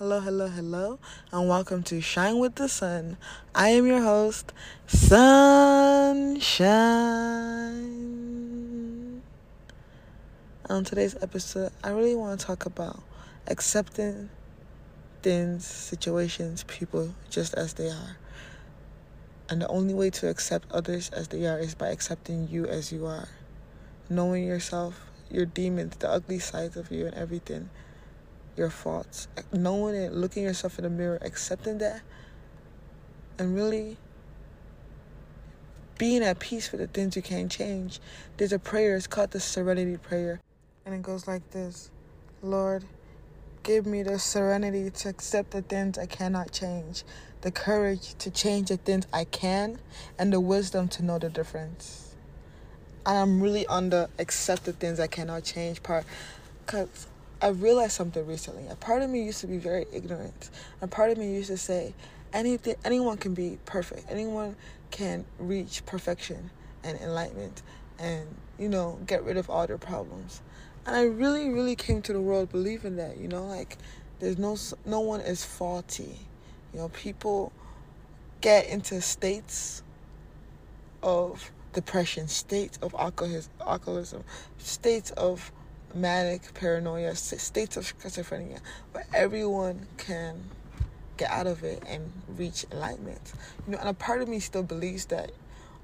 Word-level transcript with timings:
Hello, 0.00 0.18
hello, 0.18 0.48
hello, 0.48 0.98
and 1.30 1.46
welcome 1.46 1.82
to 1.82 2.00
Shine 2.00 2.38
with 2.38 2.54
the 2.54 2.70
Sun. 2.70 3.18
I 3.54 3.68
am 3.68 3.86
your 3.86 4.00
host, 4.00 4.50
Sunshine. 4.86 5.20
On 10.70 10.84
today's 10.84 11.16
episode, 11.20 11.72
I 11.84 11.90
really 11.90 12.14
want 12.16 12.40
to 12.40 12.46
talk 12.46 12.64
about 12.64 13.02
accepting 13.46 14.30
things, 15.20 15.66
situations, 15.66 16.64
people 16.64 17.14
just 17.28 17.52
as 17.52 17.74
they 17.74 17.90
are. 17.90 18.16
And 19.50 19.60
the 19.60 19.68
only 19.68 19.92
way 19.92 20.08
to 20.08 20.30
accept 20.30 20.72
others 20.72 21.10
as 21.10 21.28
they 21.28 21.46
are 21.46 21.58
is 21.58 21.74
by 21.74 21.88
accepting 21.88 22.48
you 22.48 22.64
as 22.64 22.90
you 22.90 23.04
are. 23.04 23.28
Knowing 24.08 24.44
yourself, 24.44 25.10
your 25.30 25.44
demons, 25.44 25.96
the 25.96 26.08
ugly 26.10 26.38
sides 26.38 26.78
of 26.78 26.90
you, 26.90 27.04
and 27.04 27.14
everything 27.14 27.68
your 28.56 28.70
faults, 28.70 29.28
knowing 29.52 29.94
it, 29.94 30.12
looking 30.12 30.42
yourself 30.42 30.78
in 30.78 30.84
the 30.84 30.90
mirror, 30.90 31.18
accepting 31.22 31.78
that, 31.78 32.02
and 33.38 33.54
really 33.54 33.96
being 35.98 36.22
at 36.22 36.38
peace 36.38 36.72
with 36.72 36.80
the 36.80 36.86
things 36.86 37.14
you 37.14 37.22
can't 37.22 37.50
change. 37.50 38.00
There's 38.36 38.52
a 38.52 38.58
prayer, 38.58 38.96
it's 38.96 39.06
called 39.06 39.32
the 39.32 39.40
Serenity 39.40 39.96
Prayer. 39.98 40.40
And 40.86 40.94
it 40.94 41.02
goes 41.02 41.28
like 41.28 41.50
this 41.50 41.90
Lord, 42.42 42.84
give 43.62 43.84
me 43.86 44.02
the 44.02 44.18
serenity 44.18 44.90
to 44.90 45.08
accept 45.10 45.50
the 45.50 45.62
things 45.62 45.98
I 45.98 46.06
cannot 46.06 46.52
change, 46.52 47.04
the 47.42 47.50
courage 47.50 48.14
to 48.14 48.30
change 48.30 48.68
the 48.68 48.78
things 48.78 49.06
I 49.12 49.24
can, 49.24 49.78
and 50.18 50.32
the 50.32 50.40
wisdom 50.40 50.88
to 50.88 51.04
know 51.04 51.18
the 51.18 51.28
difference. 51.28 52.14
And 53.04 53.18
I'm 53.18 53.42
really 53.42 53.66
on 53.66 53.90
the 53.90 54.08
accept 54.18 54.64
the 54.64 54.72
things 54.72 55.00
I 55.00 55.06
cannot 55.06 55.44
change 55.44 55.82
part 55.82 56.04
because 56.64 57.06
I 57.42 57.48
realized 57.48 57.92
something 57.92 58.26
recently. 58.26 58.66
A 58.68 58.76
part 58.76 59.02
of 59.02 59.08
me 59.08 59.22
used 59.24 59.40
to 59.40 59.46
be 59.46 59.56
very 59.56 59.86
ignorant. 59.92 60.50
A 60.82 60.86
part 60.86 61.10
of 61.10 61.16
me 61.16 61.32
used 61.34 61.48
to 61.48 61.56
say, 61.56 61.94
anything, 62.32 62.74
anyone 62.84 63.16
can 63.16 63.32
be 63.32 63.58
perfect. 63.64 64.04
Anyone 64.10 64.56
can 64.90 65.24
reach 65.38 65.84
perfection 65.86 66.50
and 66.84 66.98
enlightenment, 67.00 67.62
and 67.98 68.26
you 68.58 68.68
know, 68.68 68.98
get 69.06 69.24
rid 69.24 69.36
of 69.36 69.48
all 69.48 69.66
their 69.66 69.78
problems. 69.78 70.42
And 70.86 70.94
I 70.96 71.04
really, 71.04 71.48
really 71.48 71.76
came 71.76 72.02
to 72.02 72.12
the 72.12 72.20
world 72.20 72.50
believing 72.50 72.96
that. 72.96 73.16
You 73.16 73.28
know, 73.28 73.46
like 73.46 73.78
there's 74.18 74.38
no 74.38 74.56
no 74.84 75.00
one 75.00 75.20
is 75.20 75.44
faulty. 75.44 76.18
You 76.72 76.80
know, 76.80 76.88
people 76.90 77.52
get 78.40 78.66
into 78.66 79.00
states 79.00 79.82
of 81.02 81.50
depression, 81.72 82.28
states 82.28 82.78
of 82.82 82.94
alcoholism, 82.94 84.24
states 84.58 85.10
of 85.12 85.52
manic 85.94 86.54
paranoia, 86.54 87.14
states 87.14 87.76
of 87.76 87.84
schizophrenia, 87.84 88.60
but 88.92 89.04
everyone 89.12 89.86
can 89.96 90.42
get 91.16 91.30
out 91.30 91.46
of 91.46 91.62
it 91.64 91.82
and 91.86 92.10
reach 92.36 92.64
enlightenment. 92.72 93.32
You 93.66 93.72
know, 93.72 93.78
and 93.78 93.88
a 93.88 93.94
part 93.94 94.22
of 94.22 94.28
me 94.28 94.40
still 94.40 94.62
believes 94.62 95.06
that 95.06 95.32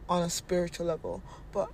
on 0.08 0.22
a 0.22 0.30
spiritual 0.30 0.86
level, 0.86 1.22
but 1.52 1.68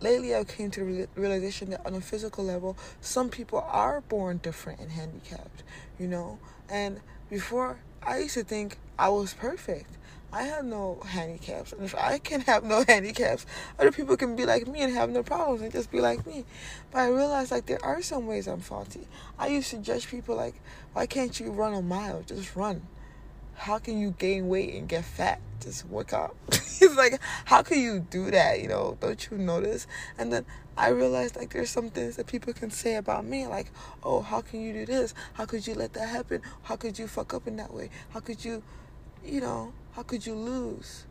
lately 0.00 0.34
I 0.34 0.44
came 0.44 0.70
to 0.72 0.80
the 0.84 1.08
realization 1.14 1.70
that 1.70 1.84
on 1.86 1.94
a 1.94 2.00
physical 2.00 2.44
level, 2.44 2.76
some 3.00 3.28
people 3.28 3.64
are 3.66 4.00
born 4.02 4.38
different 4.38 4.80
and 4.80 4.90
handicapped. 4.90 5.62
You 5.98 6.08
know, 6.08 6.38
and 6.68 7.00
before 7.28 7.78
I 8.02 8.18
used 8.18 8.34
to 8.34 8.44
think 8.44 8.78
I 8.98 9.08
was 9.10 9.34
perfect. 9.34 9.96
I 10.32 10.44
have 10.44 10.64
no 10.64 11.02
handicaps. 11.04 11.72
And 11.72 11.84
if 11.84 11.94
I 11.94 12.18
can 12.18 12.40
have 12.42 12.64
no 12.64 12.84
handicaps, 12.88 13.46
other 13.78 13.92
people 13.92 14.16
can 14.16 14.36
be 14.36 14.46
like 14.46 14.66
me 14.66 14.82
and 14.82 14.92
have 14.94 15.10
no 15.10 15.22
problems 15.22 15.62
and 15.62 15.72
just 15.72 15.90
be 15.90 16.00
like 16.00 16.26
me. 16.26 16.44
But 16.90 17.00
I 17.00 17.08
realized 17.08 17.50
like 17.50 17.66
there 17.66 17.84
are 17.84 18.00
some 18.00 18.26
ways 18.26 18.46
I'm 18.46 18.60
faulty. 18.60 19.06
I 19.38 19.48
used 19.48 19.70
to 19.70 19.78
judge 19.78 20.08
people 20.08 20.36
like, 20.36 20.54
why 20.92 21.06
can't 21.06 21.38
you 21.38 21.50
run 21.50 21.74
a 21.74 21.82
mile? 21.82 22.22
Just 22.22 22.56
run. 22.56 22.82
How 23.60 23.78
can 23.78 23.98
you 23.98 24.14
gain 24.18 24.48
weight 24.48 24.72
and 24.72 24.88
get 24.88 25.04
fat? 25.04 25.38
Just 25.60 25.86
work 25.86 26.14
out. 26.14 26.34
it's 26.48 26.96
like, 26.96 27.20
how 27.44 27.60
can 27.60 27.78
you 27.78 28.00
do 28.00 28.30
that? 28.30 28.58
You 28.62 28.68
know, 28.68 28.96
don't 29.02 29.30
you 29.30 29.36
notice? 29.36 29.86
And 30.16 30.32
then 30.32 30.46
I 30.78 30.88
realized 30.88 31.36
like 31.36 31.52
there's 31.52 31.68
some 31.68 31.90
things 31.90 32.16
that 32.16 32.26
people 32.26 32.54
can 32.54 32.70
say 32.70 32.94
about 32.94 33.26
me, 33.26 33.46
like, 33.46 33.70
oh, 34.02 34.22
how 34.22 34.40
can 34.40 34.62
you 34.62 34.72
do 34.72 34.86
this? 34.86 35.12
How 35.34 35.44
could 35.44 35.66
you 35.66 35.74
let 35.74 35.92
that 35.92 36.08
happen? 36.08 36.40
How 36.62 36.76
could 36.76 36.98
you 36.98 37.06
fuck 37.06 37.34
up 37.34 37.46
in 37.46 37.56
that 37.56 37.74
way? 37.74 37.90
How 38.14 38.20
could 38.20 38.42
you, 38.42 38.62
you 39.22 39.42
know, 39.42 39.74
how 39.92 40.04
could 40.04 40.24
you 40.24 40.34
lose? 40.34 41.04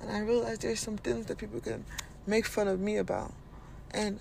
And 0.00 0.10
I 0.10 0.20
realized 0.20 0.62
there's 0.62 0.80
some 0.80 0.96
things 0.96 1.26
that 1.26 1.36
people 1.36 1.60
can 1.60 1.84
make 2.26 2.46
fun 2.46 2.68
of 2.68 2.80
me 2.80 2.96
about. 2.96 3.34
And 3.90 4.18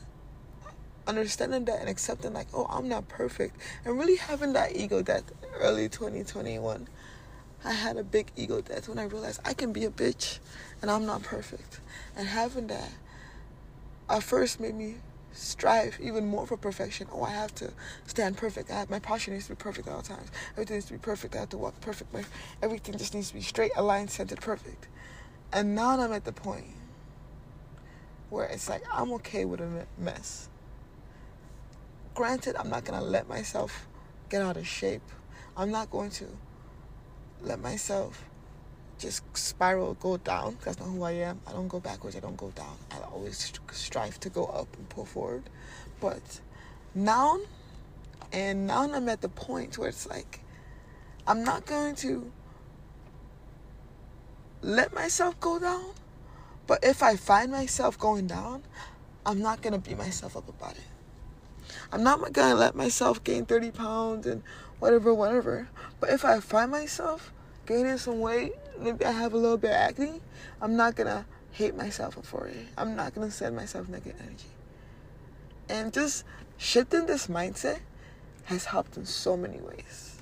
understanding 1.08 1.64
that 1.66 1.80
and 1.80 1.88
accepting 1.88 2.34
like, 2.34 2.48
oh, 2.54 2.68
I'm 2.70 2.90
not 2.90 3.08
perfect. 3.08 3.56
And 3.86 3.98
really 3.98 4.18
having 4.18 4.52
that 4.54 4.76
ego 4.76 5.02
that 5.04 5.24
early 5.62 5.88
2021. 5.88 6.90
I 7.64 7.74
had 7.74 7.98
a 7.98 8.04
big 8.04 8.32
ego 8.36 8.62
death 8.62 8.90
when 8.90 8.98
I 8.98 9.04
realized 9.04 9.40
I 9.46 9.54
can 9.54 9.72
be 9.72 9.86
a 9.86 9.90
bitch 9.90 10.40
and 10.82 10.90
I'm 10.90 11.06
not 11.06 11.24
perfect. 11.24 11.80
And 12.16 12.28
having 12.28 12.68
that 12.68 12.90
at 14.10 14.24
first 14.24 14.60
made 14.60 14.76
me 14.76 14.96
strive 15.34 15.98
even 16.02 16.28
more 16.28 16.46
for 16.46 16.58
perfection. 16.58 17.08
Oh, 17.12 17.24
I 17.24 17.32
have 17.32 17.54
to 17.56 17.72
stand 18.08 18.38
perfect. 18.38 18.72
I 18.72 18.80
have, 18.80 18.90
my 18.90 19.00
posture 19.00 19.32
needs 19.32 19.46
to 19.46 19.52
be 19.52 19.56
perfect 19.56 19.88
at 19.88 19.94
all 19.94 20.02
times. 20.02 20.30
Everything 20.54 20.78
needs 20.78 20.88
to 20.88 20.94
be 20.94 21.00
perfect. 21.00 21.36
I 21.36 21.40
have 21.40 21.50
to 21.50 21.58
walk 21.58 21.80
perfect. 21.82 22.14
My, 22.14 22.24
everything 22.62 22.98
just 22.98 23.14
needs 23.14 23.30
to 23.30 23.36
be 23.36 23.42
straight, 23.42 23.72
aligned, 23.76 24.10
centered, 24.10 24.42
perfect. 24.42 24.88
And 25.54 25.76
now 25.76 26.00
I'm 26.00 26.12
at 26.14 26.26
the 26.26 26.34
point 26.34 26.66
where 28.30 28.46
it's 28.46 28.70
like 28.70 28.84
I'm 28.92 29.12
okay 29.14 29.46
with 29.46 29.62
a 29.62 29.86
mess. 29.98 30.50
Granted, 32.16 32.56
I'm 32.58 32.70
not 32.70 32.86
gonna 32.86 33.04
let 33.04 33.28
myself 33.28 33.88
get 34.30 34.42
out 34.42 34.58
of 34.58 34.68
shape. 34.68 35.02
I'm 35.56 35.72
not 35.72 35.92
going 35.92 36.10
to 36.12 36.28
let 37.44 37.59
myself 37.59 38.24
just 39.02 39.24
spiral, 39.35 39.96
go 39.96 40.18
down. 40.18 40.57
That's 40.63 40.79
not 40.79 40.85
who 40.85 41.03
I 41.03 41.12
am. 41.12 41.41
I 41.47 41.52
don't 41.52 41.68
go 41.68 41.79
backwards. 41.79 42.16
I 42.16 42.19
don't 42.19 42.38
go 42.38 42.52
down. 42.52 42.78
I 42.91 43.00
always 43.00 43.52
strive 43.72 44.19
to 44.19 44.29
go 44.29 44.46
up 44.46 44.68
and 44.78 44.88
pull 44.90 45.06
forward. 45.06 45.44
But 46.00 46.40
now, 46.94 47.40
and 48.31 48.68
now 48.68 48.84
I'm 48.84 49.09
at 49.09 49.22
the 49.22 49.30
point 49.30 49.78
where 49.78 49.90
it's 49.90 50.07
like, 50.07 50.41
I'm 51.25 51.44
not 51.44 51.66
going 51.66 51.96
to 51.96 52.31
let 54.62 54.94
myself 54.94 55.40
go 55.40 55.59
down. 55.59 55.94
But 56.68 56.84
if 56.84 57.01
I 57.01 57.16
find 57.16 57.51
myself 57.51 57.97
going 57.97 58.28
down, 58.28 58.63
I'm 59.25 59.41
not 59.41 59.62
going 59.62 59.74
to 59.74 59.80
beat 59.80 59.97
myself 59.97 60.38
up 60.38 60.47
about 60.47 60.74
it. 60.74 60.91
I'm 61.92 62.04
not 62.04 62.34
to 62.34 62.54
let 62.56 62.76
myself 62.76 63.24
gain 63.24 63.46
30 63.46 63.72
pounds 63.72 64.28
and 64.28 64.44
whatever, 64.80 65.14
whatever. 65.14 65.70
But 66.00 66.09
if 66.09 66.26
I 66.26 66.40
find 66.40 66.72
myself 66.72 67.32
gaining 67.66 67.98
some 67.98 68.20
weight 68.20 68.54
maybe 68.82 69.06
I 69.06 69.12
have 69.12 69.34
a 69.34 69.38
little 69.38 69.58
bit 69.58 69.72
of 69.72 69.76
acne, 69.76 70.22
I'm 70.62 70.76
not 70.76 70.96
gonna 70.96 71.26
hate 71.52 71.76
myself 71.76 72.18
for 72.24 72.48
it. 72.48 72.68
I'm 72.78 72.96
not 72.96 73.14
gonna 73.14 73.31
send 73.31 73.56
myself 73.56 73.88
negative 73.88 74.20
energy. 74.22 74.50
And 75.70 75.94
just 75.94 76.26
shifting 76.58 77.06
this 77.06 77.28
mindset 77.28 77.80
has 78.46 78.66
helped 78.66 78.98
in 78.98 79.06
so 79.06 79.38
many 79.38 79.60
ways. 79.60 80.22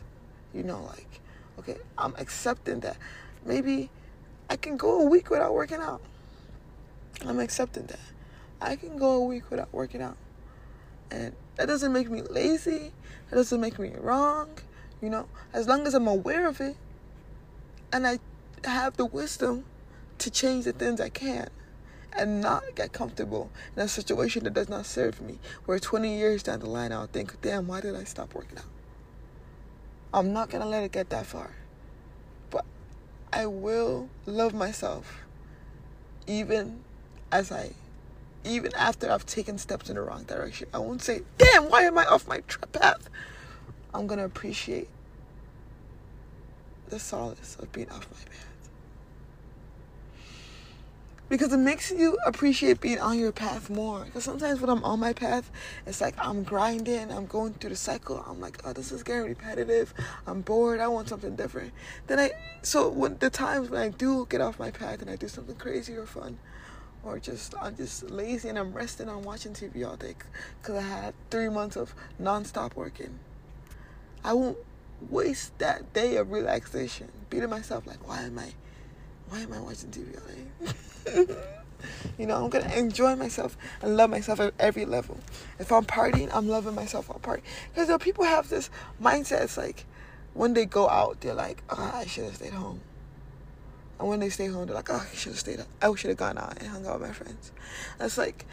You 0.54 0.64
know, 0.64 0.84
like, 0.84 1.22
okay, 1.60 1.78
I'm 1.98 2.14
accepting 2.18 2.82
that 2.82 2.98
maybe 3.46 3.90
I 4.50 4.56
can 4.56 4.78
go 4.78 5.02
a 5.02 5.06
week 5.06 5.30
without 5.30 5.54
working 5.54 5.80
out. 5.80 6.02
I'm 7.26 7.40
accepting 7.40 7.86
that. 7.88 8.00
I 8.62 8.76
can 8.76 8.98
go 8.98 9.14
a 9.14 9.26
week 9.26 9.50
without 9.50 9.72
working 9.72 10.02
out. 10.02 10.18
And 11.12 11.34
that 11.56 11.68
doesn't 11.68 11.92
make 11.92 12.10
me 12.10 12.22
lazy. 12.22 12.92
That 13.30 13.38
doesn't 13.38 13.60
make 13.60 13.80
me 13.80 13.94
wrong. 14.00 14.50
You 15.02 15.10
know, 15.10 15.28
as 15.54 15.68
long 15.68 15.88
as 15.88 15.94
I'm 15.94 16.08
aware 16.08 16.48
of 16.48 16.60
it 16.60 16.76
and 17.92 18.06
I 18.06 18.20
have 18.64 18.98
the 18.98 19.06
wisdom 19.06 19.66
to 20.20 20.30
change 20.30 20.66
the 20.66 20.74
things 20.74 21.00
I 21.00 21.10
can 21.10 21.50
and 22.14 22.42
not 22.42 22.64
get 22.76 22.92
comfortable 22.92 23.50
in 23.76 23.82
a 23.82 23.88
situation 23.88 24.44
that 24.44 24.54
does 24.54 24.70
not 24.70 24.86
serve 24.86 25.22
me. 25.22 25.40
Where 25.66 25.80
20 25.80 26.18
years 26.18 26.44
down 26.44 26.60
the 26.60 26.70
line, 26.70 26.92
I'll 26.92 27.08
think, 27.08 27.40
damn, 27.42 27.68
why 27.68 27.82
did 27.82 27.96
I 27.96 28.04
stop 28.04 28.34
working 28.34 28.58
out? 28.58 28.66
I'm 30.14 30.34
not 30.34 30.50
going 30.50 30.64
to 30.64 30.68
let 30.68 30.84
it 30.84 30.92
get 30.92 31.10
that 31.12 31.26
far. 31.26 31.52
But 32.50 32.66
I 33.32 33.46
will 33.46 34.10
love 34.26 34.54
myself 34.54 35.24
even 36.28 36.82
as 37.32 37.52
I, 37.52 37.72
even 38.46 38.74
after 38.76 39.12
I've 39.12 39.26
taken 39.26 39.58
steps 39.58 39.90
in 39.90 39.96
the 39.96 40.02
wrong 40.02 40.24
direction. 40.24 40.68
I 40.74 40.80
won't 40.80 41.02
say, 41.02 41.22
damn, 41.38 41.70
why 41.70 41.84
am 41.84 41.98
I 41.98 42.06
off 42.06 42.28
my 42.28 42.42
path? 42.72 43.10
I'm 43.94 44.08
going 44.08 44.20
to 44.20 44.26
appreciate 44.26 44.90
the 46.90 47.00
solace 47.00 47.58
of 47.60 47.72
being 47.72 47.90
off 47.90 48.08
my 48.12 48.32
path 48.32 48.50
because 51.30 51.54
it 51.54 51.58
makes 51.58 51.92
you 51.92 52.18
appreciate 52.26 52.82
being 52.82 53.00
on 53.00 53.18
your 53.18 53.32
path 53.32 53.70
more. 53.70 54.04
Because 54.04 54.24
sometimes 54.24 54.60
when 54.60 54.70
I'm 54.70 54.84
on 54.84 55.00
my 55.00 55.14
path, 55.14 55.50
it's 55.86 56.02
like 56.02 56.16
I'm 56.18 56.44
grinding, 56.44 57.12
I'm 57.12 57.28
going 57.28 57.54
through 57.54 57.70
the 57.70 57.76
cycle. 57.76 58.24
I'm 58.28 58.42
like, 58.42 58.60
oh, 58.66 58.74
this 58.74 58.92
is 58.92 59.04
getting 59.04 59.26
repetitive. 59.26 59.94
I'm 60.26 60.42
bored. 60.42 60.80
I 60.80 60.88
want 60.88 61.08
something 61.08 61.36
different. 61.36 61.72
Then 62.08 62.20
I, 62.20 62.32
so 62.64 62.90
when 62.90 63.18
the 63.20 63.30
times 63.30 63.70
when 63.70 63.80
I 63.80 63.90
do 63.90 64.26
get 64.28 64.42
off 64.42 64.60
my 64.60 64.72
path 64.72 65.02
and 65.02 65.10
I 65.10 65.16
do 65.16 65.28
something 65.28 65.56
crazy 65.56 65.96
or 65.96 66.08
fun, 66.08 66.40
or 67.04 67.20
just 67.20 67.54
I'm 67.60 67.76
just 67.76 68.10
lazy 68.10 68.50
and 68.50 68.58
I'm 68.58 68.74
resting, 68.74 69.10
I'm 69.10 69.24
watching 69.24 69.54
TV 69.54 69.88
all 69.88 69.96
day 69.96 70.16
because 70.62 70.76
I 70.76 70.88
had 70.88 71.14
three 71.30 71.50
months 71.50 71.76
of 71.76 71.96
nonstop 72.22 72.76
working. 72.76 73.20
I 74.24 74.34
won't 74.34 74.58
waste 75.10 75.58
that 75.60 75.94
day 75.94 76.18
of 76.18 76.32
relaxation 76.32 77.10
beating 77.30 77.50
myself 77.50 77.86
like, 77.88 78.06
why 78.08 78.24
am 78.24 78.38
I, 78.38 78.54
why 79.30 79.40
am 79.42 79.54
I 79.54 79.60
watching 79.60 79.92
TV 79.92 80.20
all 80.20 81.24
day? 81.26 81.36
you 82.18 82.26
know, 82.26 82.44
I'm 82.44 82.50
gonna 82.50 82.74
enjoy 82.74 83.16
myself 83.16 83.58
and 83.82 83.96
love 83.96 84.10
myself 84.10 84.40
at 84.40 84.54
every 84.60 84.86
level. 84.86 85.18
If 85.58 85.72
I'm 85.72 85.86
partying, 85.86 86.30
I'm 86.34 86.48
loving 86.48 86.76
myself 86.76 87.10
while 87.10 87.20
partying. 87.20 87.44
Because 87.74 87.96
people 88.02 88.26
have 88.26 88.50
this 88.50 88.70
mindset. 89.02 89.44
It's 89.44 89.58
like 89.58 89.86
when 90.34 90.54
they 90.54 90.66
go 90.66 90.90
out, 90.90 91.22
they're 91.22 91.34
like, 91.34 91.64
oh, 91.70 91.92
I 91.94 92.06
should 92.06 92.26
have 92.26 92.36
stayed 92.36 92.54
home. 92.54 92.82
And 94.00 94.08
when 94.08 94.20
they 94.20 94.30
stay 94.30 94.48
home, 94.48 94.66
they're 94.66 94.76
like, 94.76 94.90
oh, 94.90 95.06
I 95.12 95.16
should 95.16 95.34
have 95.34 95.40
stayed. 95.40 95.60
up. 95.60 95.68
I 95.82 95.94
should 95.96 96.10
have 96.10 96.18
gone 96.18 96.38
out 96.38 96.58
and 96.60 96.68
hung 96.68 96.86
out 96.86 97.00
with 97.00 97.10
my 97.10 97.14
friends. 97.14 97.52
And 98.00 98.06
it's 98.06 98.18
like 98.18 98.46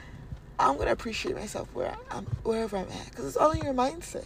I'm 0.59 0.79
gonna 0.79 0.93
appreciate 0.93 1.37
myself 1.37 1.69
where 1.75 1.95
I'm, 2.11 2.25
wherever 2.43 2.79
I'm 2.79 2.89
at, 2.91 3.11
because 3.11 3.27
it's 3.27 3.37
all 3.37 3.51
in 3.51 3.63
your 3.63 3.75
mindset. 3.75 4.25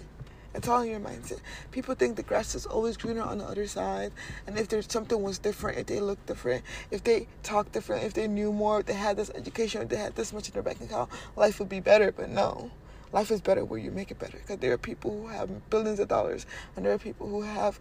It's 0.54 0.68
all 0.68 0.82
in 0.82 0.90
your 0.90 1.00
mindset. 1.00 1.40
People 1.72 1.94
think 1.94 2.16
the 2.16 2.22
grass 2.22 2.54
is 2.54 2.66
always 2.66 2.96
greener 2.96 3.22
on 3.22 3.38
the 3.38 3.44
other 3.44 3.66
side, 3.66 4.12
and 4.46 4.56
if 4.58 4.68
there's 4.68 4.90
something 4.90 5.20
was 5.20 5.38
different, 5.38 5.78
if 5.78 5.86
they 5.86 6.00
looked 6.00 6.26
different, 6.26 6.64
if 6.90 7.02
they 7.02 7.26
talked 7.42 7.72
different, 7.72 8.04
if 8.04 8.14
they 8.14 8.28
knew 8.28 8.52
more, 8.52 8.80
if 8.80 8.86
they 8.86 8.94
had 8.94 9.16
this 9.16 9.30
education, 9.34 9.82
if 9.82 9.88
they 9.88 9.96
had 9.96 10.14
this 10.14 10.32
much 10.32 10.48
in 10.48 10.54
their 10.54 10.62
bank 10.62 10.80
account, 10.80 11.10
life 11.36 11.58
would 11.58 11.68
be 11.68 11.80
better. 11.80 12.12
But 12.12 12.30
no, 12.30 12.70
life 13.12 13.30
is 13.30 13.40
better 13.40 13.64
where 13.64 13.78
you 13.78 13.90
make 13.90 14.10
it 14.10 14.18
better. 14.18 14.38
Because 14.38 14.58
there 14.58 14.72
are 14.72 14.78
people 14.78 15.10
who 15.10 15.28
have 15.28 15.70
billions 15.70 16.00
of 16.00 16.08
dollars, 16.08 16.46
and 16.76 16.84
there 16.84 16.92
are 16.92 16.98
people 16.98 17.28
who 17.28 17.42
have 17.42 17.78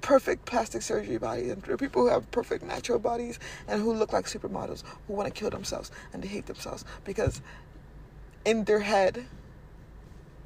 perfect 0.00 0.44
plastic 0.44 0.82
surgery 0.82 1.18
bodies, 1.18 1.50
and 1.50 1.62
there 1.62 1.74
are 1.74 1.78
people 1.78 2.02
who 2.02 2.08
have 2.08 2.30
perfect 2.30 2.64
natural 2.64 2.98
bodies, 2.98 3.38
and 3.68 3.80
who 3.80 3.92
look 3.92 4.12
like 4.12 4.26
supermodels, 4.26 4.82
who 5.06 5.14
want 5.14 5.32
to 5.32 5.38
kill 5.38 5.50
themselves 5.50 5.90
and 6.12 6.22
they 6.22 6.28
hate 6.28 6.46
themselves 6.46 6.84
because 7.04 7.40
in 8.44 8.64
their 8.64 8.80
head, 8.80 9.24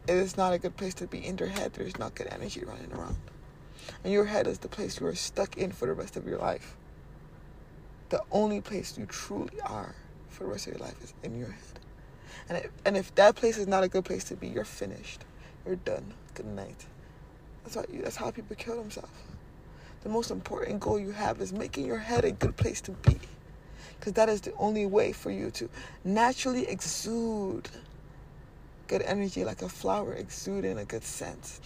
it 0.07 0.15
is 0.15 0.37
not 0.37 0.53
a 0.53 0.59
good 0.59 0.77
place 0.77 0.95
to 0.95 1.07
be. 1.07 1.25
In 1.25 1.37
their 1.37 1.49
head, 1.49 1.73
there's 1.75 1.99
not 1.99 2.15
good 2.15 2.29
energy 2.31 2.63
running 2.65 2.93
around. 2.93 3.17
And 4.05 4.13
your 4.13 4.27
head 4.27 4.47
is 4.47 4.59
the 4.59 4.69
place 4.69 5.01
you 5.01 5.07
are 5.07 5.15
stuck 5.15 5.57
in 5.57 5.73
for 5.73 5.87
the 5.87 5.93
rest 5.93 6.17
of 6.17 6.27
your 6.27 6.39
life. 6.39 6.77
The 8.11 8.23
only 8.31 8.61
place 8.61 8.97
you 8.97 9.07
truly 9.07 9.61
are 9.63 9.95
for 10.29 10.45
the 10.45 10.51
rest 10.51 10.67
of 10.67 10.75
your 10.75 10.87
life 10.87 11.03
is 11.03 11.15
in 11.23 11.39
your 11.39 11.49
head. 11.49 11.86
And 12.49 12.59
if, 12.59 12.71
and 12.85 12.97
if 12.97 13.15
that 13.17 13.37
place 13.37 13.59
is 13.59 13.67
not 13.67 13.85
a 13.85 13.89
good 13.89 14.05
place 14.05 14.25
to 14.25 14.37
be, 14.37 14.49
you're 14.49 14.65
finished. 14.65 15.25
You're 15.65 15.77
done. 15.77 16.15
Good 16.35 16.47
night. 16.47 16.87
That's, 17.65 17.87
that's 17.93 18.17
how 18.17 18.31
people 18.31 18.57
kill 18.57 18.77
themselves. 18.77 19.11
The 20.03 20.09
most 20.09 20.31
important 20.31 20.81
goal 20.81 21.01
you 21.01 21.11
have 21.11 21.41
is 21.41 21.53
making 21.53 21.87
your 21.87 21.99
head 21.99 22.25
a 22.25 22.31
good 22.31 22.57
place 22.57 22.81
to 22.83 22.93
be. 22.93 23.19
Because 23.99 24.13
that 24.13 24.29
is 24.29 24.41
the 24.41 24.53
only 24.55 24.87
way 24.87 25.13
for 25.13 25.31
you 25.31 25.51
to 25.53 25.69
naturally 26.05 26.69
exude 26.69 27.69
good 28.87 29.03
energy 29.03 29.45
like 29.45 29.63
a 29.63 29.69
flower 29.69 30.15
exuding 30.15 30.79
a 30.79 30.85
good 30.85 31.03
scent. 31.03 31.61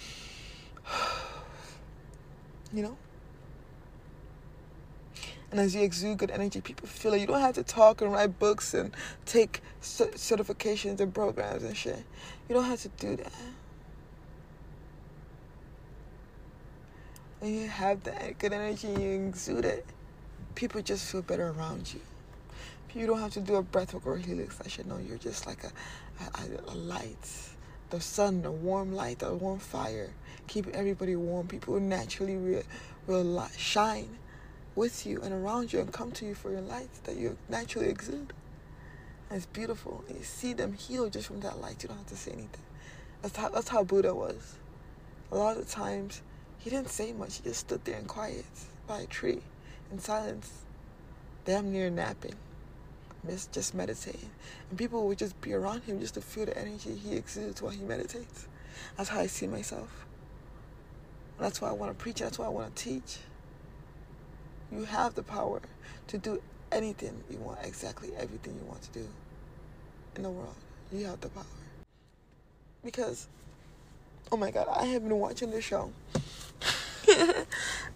you 2.72 2.82
know? 2.82 2.96
And 5.50 5.58
as 5.58 5.74
you 5.74 5.82
exude 5.82 6.18
good 6.18 6.30
energy, 6.30 6.60
people 6.60 6.86
feel 6.86 7.12
it. 7.14 7.20
You 7.20 7.26
don't 7.26 7.40
have 7.40 7.54
to 7.56 7.64
talk 7.64 8.02
and 8.02 8.12
write 8.12 8.38
books 8.38 8.72
and 8.72 8.92
take 9.26 9.62
certifications 9.82 11.00
and 11.00 11.12
programs 11.12 11.64
and 11.64 11.76
shit. 11.76 12.04
You 12.48 12.54
don't 12.54 12.64
have 12.64 12.80
to 12.82 12.88
do 12.88 13.16
that. 13.16 13.32
When 17.40 17.54
you 17.54 17.66
have 17.66 18.04
that 18.04 18.38
good 18.38 18.52
energy 18.52 18.88
you 18.88 19.26
exude 19.28 19.64
it, 19.64 19.86
people 20.54 20.82
just 20.82 21.10
feel 21.10 21.22
better 21.22 21.48
around 21.48 21.92
you. 21.92 22.00
You 22.94 23.06
don't 23.06 23.20
have 23.20 23.32
to 23.34 23.40
do 23.40 23.56
a 23.56 23.62
breathwork 23.62 24.04
or 24.04 24.16
a 24.16 24.20
helix 24.20 24.56
session. 24.56 24.88
No, 24.88 24.98
you're 24.98 25.18
just 25.18 25.46
like 25.46 25.64
a, 25.64 25.72
a, 26.20 26.72
a 26.72 26.74
light. 26.74 27.16
The 27.88 28.00
sun, 28.00 28.42
the 28.42 28.50
warm 28.50 28.94
light, 28.94 29.20
the 29.20 29.34
warm 29.34 29.58
fire, 29.58 30.10
Keep 30.50 30.74
everybody 30.74 31.14
warm. 31.14 31.46
People 31.46 31.78
naturally 31.78 32.36
will, 32.36 32.64
will 33.06 33.48
shine 33.56 34.18
with 34.80 35.04
you 35.04 35.20
and 35.20 35.34
around 35.34 35.74
you 35.74 35.78
and 35.78 35.92
come 35.92 36.10
to 36.10 36.24
you 36.24 36.34
for 36.34 36.50
your 36.50 36.62
light 36.62 36.88
that 37.04 37.14
you 37.14 37.36
naturally 37.50 37.90
exude. 37.90 38.32
And 39.28 39.36
it's 39.36 39.44
beautiful. 39.44 40.02
And 40.08 40.16
you 40.16 40.24
see 40.24 40.54
them 40.54 40.72
heal 40.72 41.10
just 41.10 41.26
from 41.26 41.40
that 41.40 41.60
light. 41.60 41.82
You 41.82 41.90
don't 41.90 41.98
have 41.98 42.06
to 42.06 42.16
say 42.16 42.32
anything. 42.32 42.64
That's 43.20 43.36
how, 43.36 43.50
that's 43.50 43.68
how 43.68 43.84
Buddha 43.84 44.14
was. 44.14 44.56
A 45.32 45.36
lot 45.36 45.58
of 45.58 45.68
times, 45.68 46.22
he 46.56 46.70
didn't 46.70 46.88
say 46.88 47.12
much. 47.12 47.36
He 47.36 47.42
just 47.42 47.60
stood 47.60 47.84
there 47.84 47.98
in 47.98 48.06
quiet 48.06 48.46
by 48.86 49.00
a 49.00 49.06
tree 49.06 49.42
in 49.92 49.98
silence, 49.98 50.50
damn 51.44 51.70
near 51.70 51.90
napping, 51.90 52.36
just 53.52 53.74
meditating. 53.74 54.30
And 54.70 54.78
people 54.78 55.06
would 55.08 55.18
just 55.18 55.38
be 55.42 55.52
around 55.52 55.82
him 55.82 56.00
just 56.00 56.14
to 56.14 56.22
feel 56.22 56.46
the 56.46 56.56
energy 56.56 56.94
he 56.94 57.16
exudes 57.16 57.60
while 57.60 57.72
he 57.72 57.82
meditates. 57.82 58.48
That's 58.96 59.10
how 59.10 59.20
I 59.20 59.26
see 59.26 59.46
myself. 59.46 60.06
that's 61.38 61.60
why 61.60 61.68
I 61.68 61.72
want 61.72 61.92
to 61.92 62.02
preach. 62.02 62.20
That's 62.20 62.38
why 62.38 62.46
I 62.46 62.48
want 62.48 62.74
to 62.74 62.82
teach. 62.82 63.18
You 64.72 64.84
have 64.84 65.14
the 65.14 65.22
power 65.22 65.60
to 66.08 66.18
do 66.18 66.40
anything 66.70 67.22
you 67.30 67.38
want, 67.38 67.58
exactly 67.64 68.10
everything 68.16 68.54
you 68.54 68.68
want 68.68 68.82
to 68.82 68.90
do 68.92 69.06
in 70.16 70.22
the 70.22 70.30
world. 70.30 70.54
You 70.92 71.06
have 71.06 71.20
the 71.20 71.28
power. 71.28 71.44
Because, 72.84 73.26
oh 74.30 74.36
my 74.36 74.50
God, 74.50 74.68
I 74.68 74.86
have 74.86 75.02
been 75.02 75.18
watching 75.18 75.50
this 75.50 75.64
show. 75.64 75.92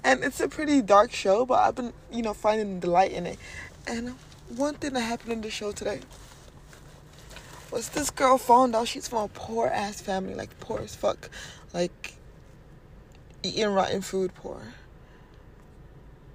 and 0.04 0.24
it's 0.24 0.40
a 0.40 0.48
pretty 0.48 0.82
dark 0.82 1.12
show, 1.12 1.46
but 1.46 1.60
I've 1.60 1.76
been, 1.76 1.92
you 2.12 2.22
know, 2.22 2.34
finding 2.34 2.80
the 2.80 2.90
light 2.90 3.12
in 3.12 3.26
it. 3.26 3.38
And 3.86 4.16
one 4.56 4.74
thing 4.74 4.94
that 4.94 5.00
happened 5.00 5.32
in 5.32 5.40
the 5.42 5.50
show 5.50 5.72
today 5.72 6.00
was 7.70 7.88
this 7.90 8.10
girl 8.10 8.38
found 8.38 8.74
out 8.74 8.88
she's 8.88 9.08
from 9.08 9.24
a 9.24 9.28
poor 9.28 9.68
ass 9.68 10.00
family, 10.00 10.34
like 10.34 10.58
poor 10.60 10.80
as 10.80 10.94
fuck, 10.94 11.30
like 11.72 12.14
eating 13.42 13.66
rotten 13.66 14.00
food 14.00 14.34
poor 14.34 14.74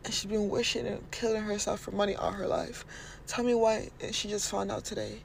and 0.04 0.14
she's 0.14 0.30
been 0.30 0.50
wishing 0.50 0.88
and 0.88 1.10
killing 1.12 1.42
herself 1.44 1.80
for 1.80 1.92
money 1.92 2.16
all 2.16 2.32
her 2.32 2.48
life. 2.48 2.86
Tell 3.28 3.44
me 3.44 3.54
why 3.54 3.90
and 4.02 4.14
she 4.14 4.28
just 4.28 4.50
found 4.50 4.72
out 4.72 4.86
today 4.86 5.22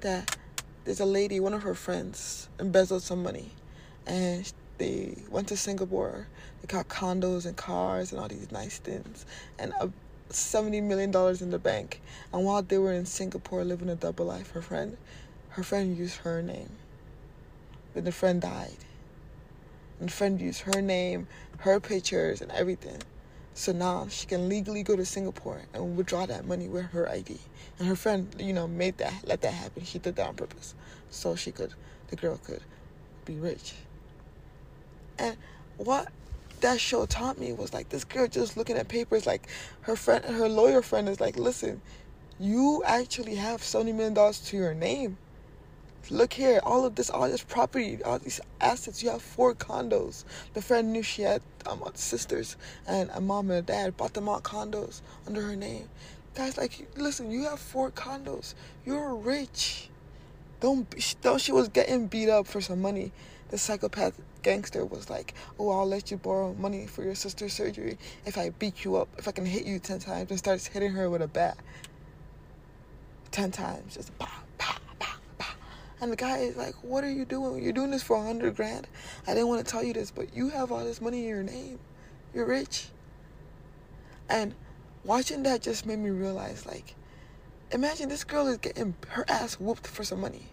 that 0.00 0.36
there's 0.84 1.00
a 1.00 1.06
lady, 1.06 1.40
one 1.40 1.54
of 1.54 1.62
her 1.62 1.74
friends, 1.74 2.48
embezzled 2.58 3.02
some 3.02 3.22
money 3.22 3.52
and 4.06 4.50
they 4.78 5.16
went 5.28 5.48
to 5.48 5.56
Singapore. 5.56 6.28
They 6.60 6.66
got 6.66 6.88
condos 6.88 7.46
and 7.46 7.56
cars 7.56 8.12
and 8.12 8.20
all 8.20 8.28
these 8.28 8.50
nice 8.52 8.78
things 8.78 9.26
and 9.58 9.72
a 9.80 9.90
seventy 10.30 10.80
million 10.80 11.10
dollars 11.10 11.42
in 11.42 11.50
the 11.50 11.58
bank. 11.58 12.00
And 12.32 12.44
while 12.44 12.62
they 12.62 12.78
were 12.78 12.92
in 12.92 13.06
Singapore 13.06 13.64
living 13.64 13.88
a 13.88 13.96
double 13.96 14.26
life, 14.26 14.50
her 14.52 14.62
friend 14.62 14.96
her 15.50 15.62
friend 15.62 15.96
used 15.96 16.18
her 16.18 16.42
name. 16.42 16.70
But 17.94 18.04
the 18.04 18.12
friend 18.12 18.40
died. 18.40 18.76
And 19.98 20.08
the 20.08 20.12
friend 20.12 20.40
used 20.40 20.60
her 20.60 20.80
name, 20.80 21.26
her 21.58 21.80
pictures 21.80 22.40
and 22.40 22.52
everything. 22.52 22.98
So 23.58 23.72
now 23.72 24.06
she 24.08 24.28
can 24.28 24.48
legally 24.48 24.84
go 24.84 24.94
to 24.94 25.04
Singapore 25.04 25.62
and 25.74 25.96
withdraw 25.96 26.26
that 26.26 26.46
money 26.46 26.68
with 26.68 26.84
her 26.92 27.08
ID. 27.08 27.38
And 27.80 27.88
her 27.88 27.96
friend, 27.96 28.32
you 28.38 28.52
know, 28.52 28.68
made 28.68 28.98
that, 28.98 29.12
let 29.24 29.40
that 29.40 29.52
happen. 29.52 29.82
She 29.82 29.98
did 29.98 30.14
that 30.14 30.28
on 30.28 30.36
purpose. 30.36 30.76
So 31.10 31.34
she 31.34 31.50
could, 31.50 31.74
the 32.06 32.14
girl 32.14 32.36
could 32.36 32.62
be 33.24 33.34
rich. 33.34 33.74
And 35.18 35.36
what 35.76 36.06
that 36.60 36.78
show 36.78 37.04
taught 37.04 37.36
me 37.36 37.52
was 37.52 37.74
like 37.74 37.88
this 37.88 38.04
girl 38.04 38.28
just 38.28 38.56
looking 38.56 38.76
at 38.76 38.86
papers 38.86 39.26
like 39.26 39.48
her 39.80 39.96
friend 39.96 40.24
her 40.24 40.48
lawyer 40.48 40.82
friend 40.82 41.08
is 41.08 41.20
like 41.20 41.36
listen 41.36 41.80
you 42.40 42.82
actually 42.84 43.36
have 43.36 43.62
so 43.62 43.82
$70 43.82 43.94
million 43.94 44.32
to 44.32 44.56
your 44.56 44.74
name 44.74 45.16
Look 46.10 46.32
here, 46.32 46.60
all 46.64 46.86
of 46.86 46.94
this, 46.94 47.10
all 47.10 47.28
this 47.28 47.44
property, 47.44 48.02
all 48.02 48.18
these 48.18 48.40
assets. 48.62 49.02
You 49.02 49.10
have 49.10 49.20
four 49.20 49.54
condos. 49.54 50.24
The 50.54 50.62
friend 50.62 50.92
knew 50.92 51.02
she 51.02 51.22
had 51.22 51.42
um, 51.66 51.82
sisters 51.94 52.56
and 52.86 53.10
a 53.12 53.20
mom 53.20 53.50
and 53.50 53.58
a 53.58 53.62
dad. 53.62 53.96
Bought 53.96 54.14
them 54.14 54.28
all 54.28 54.40
condos 54.40 55.02
under 55.26 55.42
her 55.42 55.54
name. 55.54 55.88
Guys, 56.34 56.56
like, 56.56 56.88
listen, 56.96 57.30
you 57.30 57.44
have 57.44 57.58
four 57.58 57.90
condos. 57.90 58.54
You're 58.86 59.14
rich. 59.14 59.90
Don't, 60.60 60.86
don't. 61.20 61.40
She 61.40 61.52
was 61.52 61.68
getting 61.68 62.06
beat 62.06 62.30
up 62.30 62.46
for 62.46 62.60
some 62.62 62.80
money. 62.80 63.12
The 63.50 63.58
psychopath 63.58 64.20
gangster 64.42 64.84
was 64.84 65.10
like, 65.10 65.34
"Oh, 65.58 65.70
I'll 65.70 65.86
let 65.86 66.10
you 66.10 66.16
borrow 66.16 66.54
money 66.54 66.86
for 66.86 67.02
your 67.02 67.14
sister's 67.14 67.52
surgery 67.52 67.98
if 68.26 68.38
I 68.38 68.50
beat 68.50 68.84
you 68.84 68.96
up. 68.96 69.08
If 69.18 69.28
I 69.28 69.32
can 69.32 69.46
hit 69.46 69.66
you 69.66 69.78
ten 69.78 69.98
times," 70.00 70.30
and 70.30 70.38
starts 70.38 70.66
hitting 70.66 70.92
her 70.92 71.08
with 71.08 71.22
a 71.22 71.28
bat. 71.28 71.58
Ten 73.30 73.50
times, 73.50 73.94
just 73.94 74.16
pop 74.18 74.47
and 76.00 76.12
the 76.12 76.16
guy 76.16 76.38
is 76.38 76.56
like, 76.56 76.74
What 76.82 77.04
are 77.04 77.10
you 77.10 77.24
doing? 77.24 77.62
You're 77.62 77.72
doing 77.72 77.90
this 77.90 78.02
for 78.02 78.16
a 78.16 78.22
hundred 78.22 78.56
grand. 78.56 78.86
I 79.26 79.34
didn't 79.34 79.48
want 79.48 79.64
to 79.64 79.70
tell 79.70 79.82
you 79.82 79.92
this, 79.92 80.10
but 80.10 80.34
you 80.34 80.50
have 80.50 80.70
all 80.70 80.84
this 80.84 81.00
money 81.00 81.22
in 81.22 81.28
your 81.28 81.42
name. 81.42 81.78
You're 82.34 82.46
rich. 82.46 82.88
And 84.28 84.54
watching 85.04 85.42
that 85.44 85.62
just 85.62 85.86
made 85.86 85.98
me 85.98 86.10
realize 86.10 86.66
like, 86.66 86.94
imagine 87.70 88.08
this 88.08 88.24
girl 88.24 88.46
is 88.46 88.58
getting 88.58 88.94
her 89.08 89.24
ass 89.28 89.58
whooped 89.58 89.86
for 89.86 90.04
some 90.04 90.20
money 90.20 90.46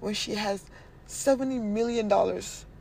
when 0.00 0.14
she 0.14 0.34
has 0.34 0.64
$70 1.08 1.60
million 1.62 2.10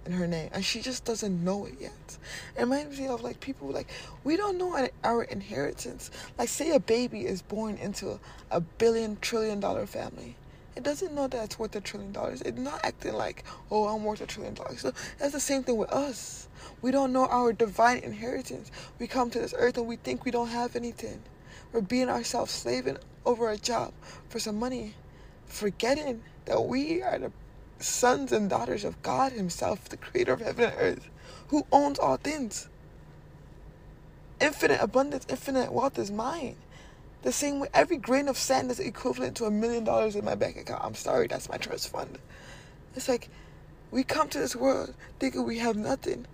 in 0.05 0.11
her 0.11 0.27
name 0.27 0.49
and 0.53 0.63
she 0.63 0.81
just 0.81 1.05
doesn't 1.05 1.43
know 1.43 1.65
it 1.65 1.75
yet. 1.79 2.17
It 2.57 2.61
reminds 2.61 2.99
me 2.99 3.07
of 3.07 3.21
like 3.21 3.39
people 3.39 3.69
like, 3.69 3.89
we 4.23 4.37
don't 4.37 4.57
know 4.57 4.87
our 5.03 5.23
inheritance. 5.23 6.11
Like, 6.37 6.49
say 6.49 6.71
a 6.71 6.79
baby 6.79 7.25
is 7.25 7.41
born 7.41 7.77
into 7.77 8.19
a 8.51 8.61
billion 8.61 9.17
trillion 9.21 9.59
dollar 9.59 9.85
family 9.85 10.35
it 10.75 10.83
doesn't 10.83 11.13
know 11.13 11.27
that 11.27 11.43
it's 11.43 11.57
worth 11.57 11.75
a 11.75 11.81
trillion 11.81 12.11
dollars. 12.11 12.41
It's 12.41 12.57
not 12.57 12.81
acting 12.83 13.13
like, 13.13 13.43
oh, 13.71 13.87
I'm 13.87 14.03
worth 14.03 14.21
a 14.21 14.25
trillion 14.25 14.53
dollars. 14.53 14.81
So 14.81 14.91
that's 15.17 15.31
the 15.31 15.39
same 15.39 15.63
thing 15.63 15.77
with 15.77 15.91
us. 15.91 16.47
We 16.81 16.91
don't 16.91 17.13
know 17.13 17.27
our 17.27 17.53
divine 17.53 17.99
inheritance. 17.99 18.71
We 18.99 19.07
come 19.07 19.29
to 19.31 19.39
this 19.39 19.53
earth 19.57 19.77
and 19.77 19.87
we 19.87 19.95
think 19.95 20.25
we 20.25 20.31
don't 20.31 20.49
have 20.49 20.75
anything. 20.75 21.23
We're 21.71 21.81
being 21.81 22.09
ourselves 22.09 22.51
slaving 22.51 22.97
over 23.25 23.49
a 23.49 23.57
job 23.57 23.93
for 24.29 24.39
some 24.39 24.59
money, 24.59 24.95
forgetting 25.45 26.23
that 26.45 26.61
we 26.65 27.01
are 27.01 27.17
the 27.19 27.31
sons 27.79 28.31
and 28.31 28.49
daughters 28.49 28.83
of 28.83 29.01
God 29.01 29.31
Himself, 29.31 29.89
the 29.89 29.97
creator 29.97 30.33
of 30.33 30.41
heaven 30.41 30.65
and 30.65 30.75
earth, 30.77 31.09
who 31.49 31.65
owns 31.71 31.99
all 31.99 32.17
things. 32.17 32.67
Infinite 34.39 34.81
abundance, 34.81 35.25
infinite 35.29 35.71
wealth 35.71 35.97
is 35.97 36.11
mine. 36.11 36.57
The 37.25 37.31
same 37.31 37.59
way, 37.59 37.69
every 37.73 37.97
grain 37.97 38.27
of 38.27 38.37
sand 38.37 38.69
is 38.69 38.79
equivalent 38.79 39.35
to 39.37 39.45
a 39.45 39.51
million 39.51 39.83
dollars 39.83 40.15
in 40.15 40.23
my 40.23 40.35
bank 40.35 40.57
account. 40.57 40.83
I'm 40.83 40.93
sorry, 40.93 41.25
that's 41.25 41.49
my 41.49 41.57
trust 41.57 41.89
fund. 41.89 42.19
It's 42.95 43.09
like 43.09 43.29
we 43.89 44.03
come 44.03 44.29
to 44.29 44.37
this 44.37 44.55
world 44.55 44.93
thinking 45.19 45.43
we 45.43 45.57
have 45.57 45.75
nothing. 45.75 46.27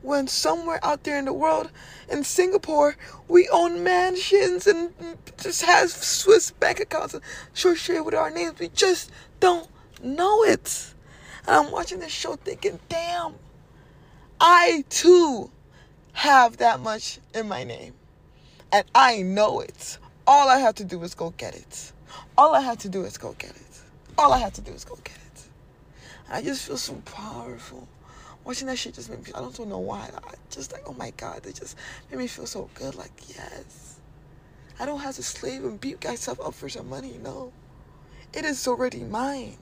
When 0.00 0.28
somewhere 0.28 0.80
out 0.82 1.04
there 1.04 1.18
in 1.18 1.26
the 1.26 1.34
world, 1.34 1.70
in 2.08 2.24
Singapore, 2.24 2.96
we 3.28 3.50
own 3.50 3.84
mansions 3.84 4.66
and 4.66 4.94
just 5.36 5.62
have 5.64 5.90
Swiss 5.90 6.52
bank 6.52 6.80
accounts 6.80 7.12
and 7.12 7.76
share 7.76 8.02
with 8.02 8.14
our 8.14 8.30
names. 8.30 8.58
We 8.58 8.68
just 8.68 9.10
don't 9.40 9.68
know 10.02 10.42
it. 10.44 10.94
And 11.46 11.54
I'm 11.54 11.70
watching 11.70 11.98
this 11.98 12.12
show 12.12 12.36
thinking, 12.36 12.80
damn, 12.88 13.34
I 14.40 14.86
too 14.88 15.50
have 16.14 16.56
that 16.56 16.80
much 16.80 17.18
in 17.34 17.46
my 17.46 17.62
name. 17.62 17.92
And 18.72 18.86
I 18.94 19.20
know 19.20 19.60
it. 19.60 19.98
All 20.30 20.48
I 20.48 20.60
have 20.60 20.76
to 20.76 20.84
do 20.84 21.02
is 21.02 21.16
go 21.16 21.30
get 21.30 21.56
it. 21.56 21.92
All 22.38 22.54
I 22.54 22.60
have 22.60 22.78
to 22.78 22.88
do 22.88 23.02
is 23.02 23.18
go 23.18 23.34
get 23.36 23.50
it. 23.50 23.80
All 24.16 24.32
I 24.32 24.38
have 24.38 24.52
to 24.52 24.60
do 24.60 24.70
is 24.70 24.84
go 24.84 24.94
get 25.02 25.16
it. 25.16 25.42
I 26.30 26.40
just 26.40 26.68
feel 26.68 26.76
so 26.76 26.94
powerful. 27.04 27.88
Watching 28.44 28.68
that 28.68 28.78
shit 28.78 28.94
just 28.94 29.10
made 29.10 29.26
me, 29.26 29.32
I 29.34 29.40
don't 29.40 29.58
know 29.68 29.80
why. 29.80 30.08
I 30.14 30.34
just 30.48 30.70
like, 30.70 30.84
oh 30.86 30.92
my 30.92 31.10
God, 31.16 31.42
they 31.42 31.50
just 31.50 31.76
made 32.08 32.18
me 32.18 32.28
feel 32.28 32.46
so 32.46 32.70
good. 32.74 32.94
Like, 32.94 33.10
yes. 33.28 33.98
I 34.78 34.86
don't 34.86 35.00
have 35.00 35.16
to 35.16 35.22
slave 35.24 35.64
and 35.64 35.80
beat 35.80 36.04
myself 36.04 36.40
up 36.40 36.54
for 36.54 36.68
some 36.68 36.88
money, 36.88 37.18
no. 37.20 37.52
It 38.32 38.44
is 38.44 38.68
already 38.68 39.00
mine. 39.00 39.58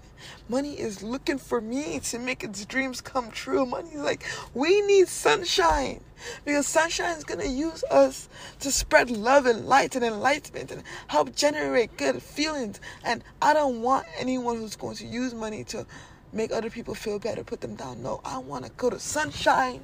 Money 0.49 0.79
is 0.79 1.03
looking 1.03 1.39
for 1.39 1.61
me 1.61 2.01
to 2.01 2.19
make 2.19 2.45
its 2.45 2.67
dreams 2.67 3.01
come 3.01 3.31
true. 3.31 3.65
Money's 3.65 3.95
like, 3.95 4.25
we 4.53 4.83
need 4.83 5.09
sunshine. 5.09 6.03
Because 6.45 6.67
sunshine 6.67 7.17
is 7.17 7.25
going 7.25 7.41
to 7.41 7.49
use 7.49 7.83
us 7.91 8.29
to 8.61 8.71
spread 8.71 9.11
love 9.11 9.47
and 9.47 9.67
light 9.67 9.95
and 9.97 10.05
enlightenment 10.05 10.71
and 10.71 10.83
help 11.07 11.35
generate 11.35 11.97
good 11.97 12.23
feelings. 12.23 12.81
And 13.05 13.25
I 13.41 13.55
don't 13.55 13.81
want 13.81 14.07
anyone 14.19 14.57
who's 14.57 14.77
going 14.77 14.97
to 14.97 15.07
use 15.07 15.33
money 15.33 15.65
to 15.65 15.87
make 16.33 16.53
other 16.53 16.69
people 16.69 16.95
feel 16.95 17.19
better, 17.19 17.45
put 17.45 17.63
them 17.63 17.75
down. 17.75 18.03
No, 18.03 18.21
I 18.23 18.37
want 18.39 18.67
to 18.67 18.71
go 18.73 18.91
to 18.91 18.99
sunshine. 18.99 19.81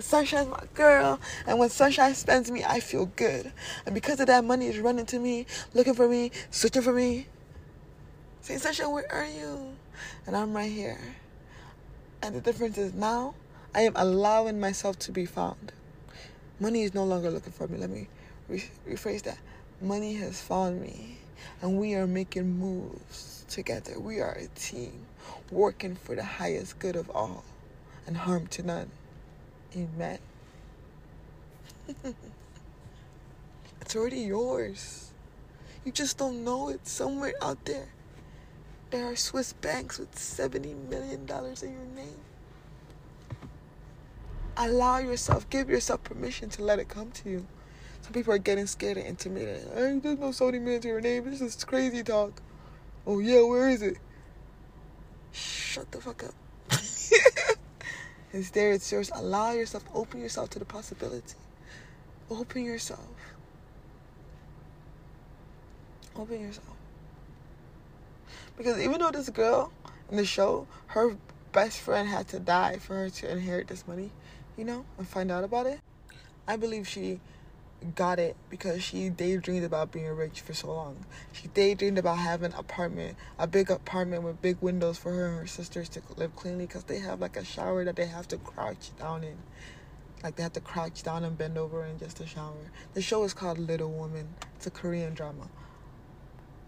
Sunshine's 0.00 0.48
my 0.48 0.64
girl. 0.74 1.20
And 1.46 1.58
when 1.58 1.70
sunshine 1.70 2.14
spends 2.14 2.50
me, 2.50 2.64
I 2.64 2.80
feel 2.80 3.06
good. 3.06 3.52
And 3.84 3.94
because 3.94 4.18
of 4.18 4.26
that, 4.26 4.44
money 4.44 4.66
is 4.66 4.78
running 4.78 5.06
to 5.06 5.18
me, 5.20 5.46
looking 5.74 5.94
for 5.94 6.08
me, 6.08 6.32
searching 6.50 6.82
for 6.82 6.92
me. 6.92 7.28
Saying, 8.46 8.60
Sunshine, 8.60 8.92
where 8.92 9.12
are 9.12 9.26
you? 9.26 9.74
And 10.24 10.36
I'm 10.36 10.54
right 10.54 10.70
here. 10.70 11.00
And 12.22 12.32
the 12.32 12.40
difference 12.40 12.78
is 12.78 12.94
now 12.94 13.34
I 13.74 13.80
am 13.80 13.94
allowing 13.96 14.60
myself 14.60 15.00
to 15.00 15.10
be 15.10 15.26
found. 15.26 15.72
Money 16.60 16.84
is 16.84 16.94
no 16.94 17.02
longer 17.02 17.28
looking 17.28 17.52
for 17.52 17.66
me. 17.66 17.76
Let 17.76 17.90
me 17.90 18.06
re- 18.46 18.62
rephrase 18.88 19.22
that. 19.22 19.38
Money 19.82 20.14
has 20.14 20.40
found 20.40 20.80
me, 20.80 21.18
and 21.60 21.76
we 21.76 21.94
are 21.94 22.06
making 22.06 22.56
moves 22.60 23.44
together. 23.48 23.98
We 23.98 24.20
are 24.20 24.34
a 24.34 24.46
team 24.54 24.92
working 25.50 25.96
for 25.96 26.14
the 26.14 26.22
highest 26.22 26.78
good 26.78 26.94
of 26.94 27.10
all 27.10 27.42
and 28.06 28.16
harm 28.16 28.46
to 28.46 28.62
none. 28.62 28.92
Amen. 29.76 30.20
it's 33.80 33.96
already 33.96 34.20
yours. 34.20 35.10
You 35.84 35.90
just 35.90 36.16
don't 36.16 36.44
know 36.44 36.68
it 36.68 36.86
somewhere 36.86 37.34
out 37.42 37.64
there. 37.64 37.88
There 38.96 39.12
are 39.12 39.14
Swiss 39.14 39.52
banks 39.52 39.98
with 39.98 40.14
$70 40.14 40.88
million 40.88 41.20
in 41.20 41.28
your 41.28 41.84
name. 41.94 42.16
Allow 44.56 45.00
yourself, 45.00 45.50
give 45.50 45.68
yourself 45.68 46.02
permission 46.02 46.48
to 46.48 46.64
let 46.64 46.78
it 46.78 46.88
come 46.88 47.10
to 47.10 47.28
you. 47.28 47.46
Some 48.00 48.14
people 48.14 48.32
are 48.32 48.38
getting 48.38 48.66
scared 48.66 48.96
and 48.96 49.06
intimidated. 49.06 49.68
Hey, 49.74 49.98
there's 50.02 50.18
no 50.18 50.28
Sony 50.28 50.62
man 50.62 50.80
to 50.80 50.88
your 50.88 51.02
name. 51.02 51.30
This 51.30 51.42
is 51.42 51.62
crazy 51.62 52.02
talk. 52.02 52.40
Oh, 53.06 53.18
yeah, 53.18 53.42
where 53.42 53.68
is 53.68 53.82
it? 53.82 53.98
Shut 55.30 55.92
the 55.92 56.00
fuck 56.00 56.24
up. 56.24 56.34
it's 58.32 58.48
there, 58.48 58.72
it's 58.72 58.90
yours. 58.90 59.10
Allow 59.14 59.52
yourself, 59.52 59.84
open 59.92 60.22
yourself 60.22 60.48
to 60.50 60.58
the 60.58 60.64
possibility. 60.64 61.34
Open 62.30 62.64
yourself. 62.64 63.10
Open 66.16 66.40
yourself. 66.40 66.75
Because 68.56 68.78
even 68.80 69.00
though 69.00 69.10
this 69.10 69.28
girl 69.30 69.72
in 70.10 70.16
the 70.16 70.24
show, 70.24 70.66
her 70.88 71.16
best 71.52 71.80
friend 71.80 72.08
had 72.08 72.28
to 72.28 72.38
die 72.38 72.78
for 72.78 72.94
her 72.94 73.10
to 73.10 73.30
inherit 73.30 73.68
this 73.68 73.86
money, 73.86 74.10
you 74.56 74.64
know, 74.64 74.84
and 74.98 75.06
find 75.06 75.30
out 75.30 75.44
about 75.44 75.66
it. 75.66 75.80
I 76.48 76.56
believe 76.56 76.86
she 76.86 77.20
got 77.94 78.18
it 78.18 78.36
because 78.48 78.82
she 78.82 79.10
daydreamed 79.10 79.64
about 79.64 79.92
being 79.92 80.06
rich 80.06 80.40
for 80.40 80.54
so 80.54 80.68
long. 80.68 81.04
She 81.32 81.48
daydreamed 81.48 81.98
about 81.98 82.18
having 82.18 82.52
an 82.52 82.58
apartment, 82.58 83.16
a 83.38 83.46
big 83.46 83.70
apartment 83.70 84.22
with 84.22 84.40
big 84.40 84.56
windows 84.60 84.98
for 84.98 85.12
her 85.12 85.26
and 85.26 85.38
her 85.40 85.46
sisters 85.46 85.88
to 85.90 86.02
live 86.16 86.34
cleanly 86.36 86.66
because 86.66 86.84
they 86.84 87.00
have 87.00 87.20
like 87.20 87.36
a 87.36 87.44
shower 87.44 87.84
that 87.84 87.96
they 87.96 88.06
have 88.06 88.26
to 88.28 88.38
crouch 88.38 88.90
down 88.98 89.24
in. 89.24 89.36
Like 90.22 90.36
they 90.36 90.42
have 90.42 90.54
to 90.54 90.60
crouch 90.60 91.02
down 91.02 91.24
and 91.24 91.36
bend 91.36 91.58
over 91.58 91.84
in 91.84 91.98
just 91.98 92.20
a 92.20 92.26
shower. 92.26 92.72
The 92.94 93.02
show 93.02 93.22
is 93.24 93.34
called 93.34 93.58
Little 93.58 93.90
Woman. 93.90 94.34
It's 94.56 94.66
a 94.66 94.70
Korean 94.70 95.14
drama. 95.14 95.48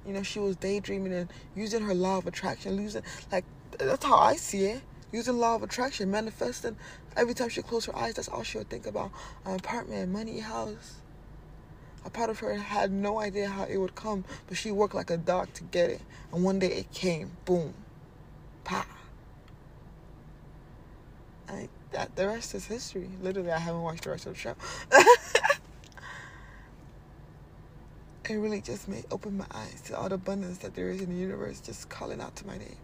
You 0.09 0.15
know, 0.15 0.23
she 0.23 0.41
was 0.41 0.57
daydreaming 0.57 1.13
and 1.13 1.29
using 1.55 1.83
her 1.83 1.95
law 1.95 2.19
of 2.19 2.27
attraction, 2.27 2.81
using 2.81 3.03
like 3.31 3.45
that's 3.79 4.05
how 4.05 4.17
I 4.17 4.37
see 4.37 4.65
it 4.65 4.83
using 5.13 5.39
law 5.39 5.55
of 5.55 5.63
attraction, 5.63 6.11
manifesting. 6.11 6.77
Every 7.17 7.35
time 7.35 7.49
she 7.49 7.63
closed 7.63 7.87
her 7.87 7.97
eyes, 7.97 8.15
that's 8.15 8.29
all 8.29 8.43
she 8.43 8.59
would 8.59 8.69
think 8.69 8.87
about: 8.87 9.11
an 9.45 9.57
apartment, 9.57 10.11
money, 10.11 10.41
house. 10.41 10.97
A 12.05 12.11
part 12.11 12.31
of 12.31 12.39
her 12.39 12.55
had 12.55 12.91
no 12.91 13.21
idea 13.21 13.49
how 13.49 13.65
it 13.65 13.77
would 13.77 13.95
come, 13.95 14.25
but 14.47 14.57
she 14.57 14.71
worked 14.71 14.95
like 14.95 15.11
a 15.11 15.17
dog 15.17 15.53
to 15.55 15.65
get 15.65 15.91
it. 15.91 16.01
And 16.33 16.43
one 16.45 16.59
day 16.59 16.69
it 16.69 16.93
came, 16.93 17.33
boom, 17.45 17.75
pa. 18.65 18.87
I, 21.49 21.69
that 21.93 22.15
the 22.17 22.29
rest 22.29 22.55
is 22.55 22.67
history. 22.67 23.11
Literally, 23.21 23.51
I 23.51 23.59
haven't 23.59 23.83
watched 23.83 24.05
the 24.05 24.11
rest 24.11 24.27
of 24.27 24.35
the 24.35 24.39
show. 24.39 24.55
it 28.31 28.39
really 28.39 28.61
just 28.61 28.89
made 28.89 29.05
open 29.11 29.37
my 29.37 29.47
eyes 29.51 29.81
to 29.87 29.97
all 29.97 30.09
the 30.09 30.17
abundance 30.17 30.59
that 30.59 30.75
there 30.75 30.91
is 30.91 31.01
in 31.01 31.11
the 31.11 31.21
universe, 31.21 31.61
just 31.61 31.89
calling 31.89 32.21
out 32.21 32.37
to 32.37 32.47
my 32.47 32.59
name. 32.59 32.77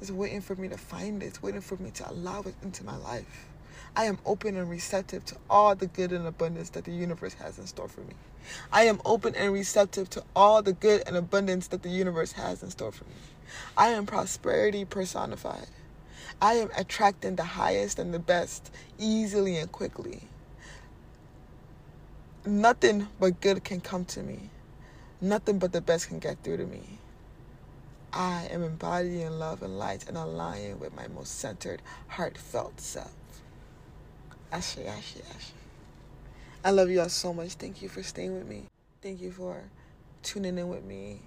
It's 0.00 0.10
waiting 0.10 0.40
for 0.40 0.54
me 0.54 0.68
to 0.68 0.76
find 0.76 1.22
it. 1.22 1.26
It's 1.26 1.42
waiting 1.42 1.60
for 1.60 1.76
me 1.76 1.90
to 1.92 2.10
allow 2.10 2.42
it 2.42 2.54
into 2.62 2.84
my 2.84 2.96
life. 2.96 3.46
I 3.96 4.04
am 4.04 4.18
open 4.24 4.56
and 4.56 4.70
receptive 4.70 5.24
to 5.26 5.36
all 5.50 5.74
the 5.74 5.86
good 5.86 6.12
and 6.12 6.26
abundance 6.26 6.70
that 6.70 6.84
the 6.84 6.92
universe 6.92 7.34
has 7.34 7.58
in 7.58 7.66
store 7.66 7.88
for 7.88 8.02
me. 8.02 8.14
I 8.72 8.84
am 8.84 9.00
open 9.04 9.34
and 9.34 9.52
receptive 9.52 10.08
to 10.10 10.22
all 10.36 10.62
the 10.62 10.72
good 10.72 11.02
and 11.06 11.16
abundance 11.16 11.66
that 11.68 11.82
the 11.82 11.88
universe 11.88 12.32
has 12.32 12.62
in 12.62 12.70
store 12.70 12.92
for 12.92 13.04
me. 13.04 13.16
I 13.76 13.88
am 13.88 14.06
prosperity 14.06 14.84
personified. 14.84 15.68
I 16.40 16.54
am 16.54 16.70
attracting 16.76 17.36
the 17.36 17.44
highest 17.44 17.98
and 17.98 18.14
the 18.14 18.18
best 18.18 18.70
easily 18.98 19.56
and 19.56 19.72
quickly. 19.72 20.22
Nothing 22.46 23.08
but 23.18 23.40
good 23.40 23.64
can 23.64 23.80
come 23.80 24.04
to 24.06 24.22
me. 24.22 24.50
Nothing 25.20 25.58
but 25.58 25.72
the 25.72 25.80
best 25.80 26.08
can 26.08 26.20
get 26.20 26.42
through 26.42 26.58
to 26.58 26.66
me. 26.66 26.98
I 28.12 28.48
am 28.50 28.62
embodying 28.62 29.38
love 29.38 29.62
and 29.62 29.78
light 29.78 30.08
and 30.08 30.16
aligning 30.16 30.78
with 30.78 30.94
my 30.94 31.08
most 31.08 31.38
centered, 31.38 31.82
heartfelt 32.06 32.80
self. 32.80 33.12
Ashe, 34.52 34.78
ashe, 34.78 35.16
ashe. 35.34 35.52
I 36.64 36.70
love 36.70 36.90
you 36.90 37.00
all 37.00 37.08
so 37.08 37.34
much. 37.34 37.54
Thank 37.54 37.82
you 37.82 37.88
for 37.88 38.02
staying 38.02 38.34
with 38.34 38.46
me. 38.46 38.64
Thank 39.02 39.20
you 39.20 39.32
for 39.32 39.64
tuning 40.22 40.58
in 40.58 40.68
with 40.68 40.84
me. 40.84 41.20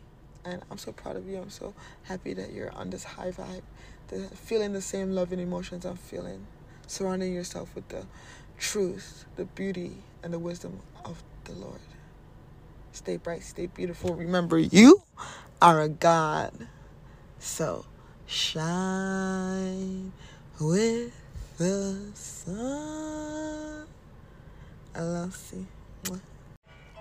And 0.44 0.62
I'm 0.72 0.78
so 0.78 0.92
proud 0.92 1.18
of 1.18 1.28
you. 1.28 1.38
I'm 1.38 1.50
so 1.50 1.74
happy 2.04 2.34
that 2.34 2.52
you're 2.52 2.72
on 2.72 2.90
this 2.90 3.04
high 3.04 3.32
vibe, 3.32 3.62
the, 4.08 4.28
feeling 4.36 4.74
the 4.74 4.82
same 4.82 5.12
love 5.12 5.32
and 5.32 5.42
emotions 5.42 5.86
I'm 5.86 5.98
feeling. 5.98 6.48
Surrounding 6.88 7.34
yourself 7.34 7.76
with 7.76 7.88
the 7.90 8.06
truth, 8.62 9.26
the 9.36 9.46
beauty, 9.46 9.92
and 10.24 10.32
the 10.32 10.40
wisdom 10.40 10.80
of 11.04 11.22
the 11.46 11.54
Lord. 11.54 11.80
Stay 12.94 13.18
bright, 13.18 13.44
stay 13.44 13.66
beautiful. 13.66 14.16
Remember, 14.16 14.58
you 14.58 15.02
are 15.62 15.82
a 15.82 15.90
God. 15.90 16.68
So 17.40 17.86
shine 18.28 20.14
with 20.60 21.12
the 21.58 22.00
sun. 22.14 23.88
I 24.96 25.02
love 25.02 25.52
you. 25.54 25.66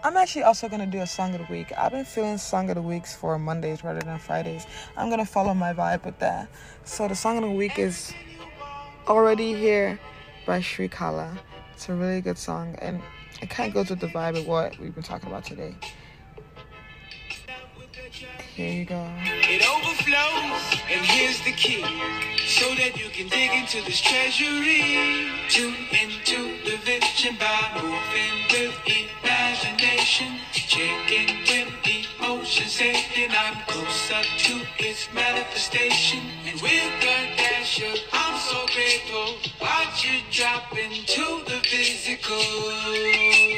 I'm 0.03 0.17
actually 0.17 0.45
also 0.45 0.67
gonna 0.69 0.87
do 0.87 1.01
a 1.01 1.07
song 1.07 1.35
of 1.35 1.47
the 1.47 1.53
week. 1.53 1.73
I've 1.77 1.93
been 1.93 2.07
feeling 2.07 2.39
song 2.39 2.71
of 2.71 2.77
the 2.77 2.83
weeks 2.83 3.15
for 3.15 3.39
Mondays 3.39 3.85
rather 3.85 4.01
than 4.01 4.19
Fridays. 4.19 4.67
I'm 4.97 5.11
gonna 5.11 5.27
follow 5.27 5.53
my 5.53 5.75
vibe 5.75 6.07
with 6.07 6.19
that. 6.21 6.49
So 6.85 7.07
the 7.07 7.15
song 7.15 7.37
of 7.37 7.43
the 7.43 7.51
week 7.51 7.79
is 7.79 8.15
Already 9.07 9.55
Here 9.55 10.01
by 10.47 10.61
Shrikala. 10.61 11.39
It's 11.81 11.89
a 11.89 11.95
really 11.95 12.21
good 12.21 12.37
song 12.37 12.75
and 12.81 13.01
it 13.41 13.49
kind 13.49 13.69
of 13.69 13.73
goes 13.73 13.89
with 13.89 14.01
the 14.01 14.09
vibe 14.09 14.39
of 14.39 14.47
what 14.47 14.79
we've 14.79 14.95
been 14.95 15.03
talking 15.03 15.31
about 15.31 15.47
today. 15.47 15.75
Here 18.55 18.73
you 18.73 18.85
go. 18.85 19.09
It 19.25 19.63
overflows, 19.65 20.81
and 20.93 21.01
here's 21.07 21.41
the 21.41 21.53
key. 21.53 21.81
So 22.47 22.75
that 22.75 22.93
you 23.01 23.09
can 23.09 23.29
dig 23.29 23.51
into 23.53 23.81
this 23.87 24.01
treasury. 24.01 25.31
Tune 25.49 25.75
into 25.89 26.61
the 26.69 26.77
vision 26.85 27.37
by 27.41 27.81
moving 27.81 28.37
with 28.53 28.77
imagination. 28.85 30.37
Checking 30.53 31.33
with 31.49 31.73
emotions, 31.89 32.73
saying 32.73 33.31
I'm 33.31 33.57
closer 33.67 34.21
to 34.21 34.55
its 34.79 35.09
manifestation. 35.15 36.21
And 36.45 36.61
with 36.61 36.93
the 37.01 37.17
dash 37.41 37.81
of 37.81 37.99
I'm 38.13 38.39
so 38.39 38.67
grateful. 38.75 39.37
Watch 39.61 40.05
you 40.05 40.21
drop 40.31 40.77
into 40.77 41.43
the 41.49 41.61
physical. 41.65 43.50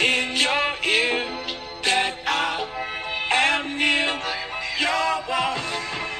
In 0.00 0.36
your 0.36 0.68
ear 0.84 1.26
that 1.84 2.14
I 2.26 2.66
am 3.32 3.76
near. 3.78 4.10
Your 4.78 5.10
walk 5.28 5.60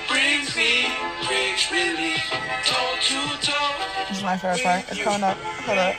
brings 0.08 0.54
me 0.56 0.90
great 1.26 1.60
relief. 1.70 2.24
Toe 2.66 2.96
to 3.08 3.20
toe. 3.46 3.74
This 4.08 4.18
is 4.18 4.24
my 4.24 4.36
favorite 4.36 4.62
part. 4.62 4.84
It's 4.90 5.02
coming 5.02 5.24
up. 5.24 5.36
Hold 5.38 5.78
up. 5.78 5.94